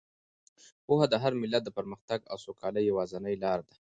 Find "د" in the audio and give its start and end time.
1.09-1.15, 1.65-1.69